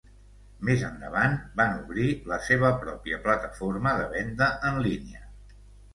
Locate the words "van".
1.59-1.75